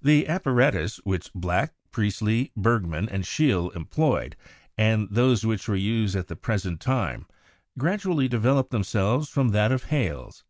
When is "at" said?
6.16-6.28